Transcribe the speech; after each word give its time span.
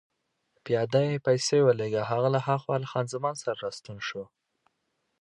پیاده 0.65 1.01
يې 1.09 1.17
پسې 1.25 1.57
ولېږه، 1.67 2.03
هغه 2.11 2.27
له 2.35 2.39
هاخوا 2.47 2.75
له 2.81 2.87
خان 2.91 3.05
زمان 3.13 3.35
سره 3.41 3.57
راستون 3.65 3.97
شو. 4.07 4.23